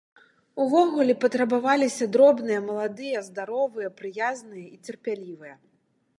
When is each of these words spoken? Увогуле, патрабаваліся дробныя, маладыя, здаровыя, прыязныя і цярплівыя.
Увогуле, 0.63 1.13
патрабаваліся 1.25 2.07
дробныя, 2.15 2.59
маладыя, 2.69 3.19
здаровыя, 3.29 3.93
прыязныя 4.01 4.65
і 4.75 4.85
цярплівыя. 4.89 5.55